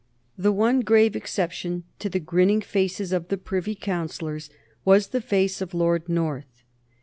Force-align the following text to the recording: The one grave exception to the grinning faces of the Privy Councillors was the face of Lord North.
The 0.35 0.51
one 0.51 0.79
grave 0.79 1.15
exception 1.15 1.83
to 1.99 2.09
the 2.09 2.19
grinning 2.19 2.61
faces 2.61 3.11
of 3.11 3.27
the 3.27 3.37
Privy 3.37 3.75
Councillors 3.75 4.49
was 4.83 5.09
the 5.09 5.21
face 5.21 5.61
of 5.61 5.75
Lord 5.75 6.09
North. 6.09 6.63